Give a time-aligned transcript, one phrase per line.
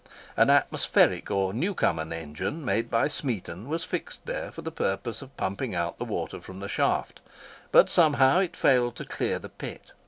[0.35, 5.37] An atmospheric or Newcomen engine, made by Smeaton, was fixed there for the purpose of
[5.37, 7.21] pumping out the water from the shaft;
[7.71, 9.91] but somehow it failed to clear the pit.